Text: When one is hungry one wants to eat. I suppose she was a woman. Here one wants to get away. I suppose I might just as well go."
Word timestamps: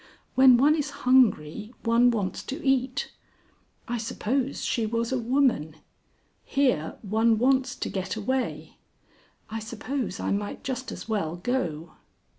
When 0.33 0.57
one 0.57 0.73
is 0.73 0.89
hungry 1.05 1.75
one 1.83 2.09
wants 2.09 2.41
to 2.45 2.67
eat. 2.67 3.11
I 3.87 3.99
suppose 3.99 4.65
she 4.65 4.87
was 4.87 5.11
a 5.11 5.19
woman. 5.19 5.75
Here 6.43 6.97
one 7.03 7.37
wants 7.37 7.75
to 7.75 7.87
get 7.87 8.15
away. 8.15 8.77
I 9.51 9.59
suppose 9.59 10.19
I 10.19 10.31
might 10.31 10.63
just 10.63 10.91
as 10.91 11.07
well 11.07 11.35
go." 11.35 11.91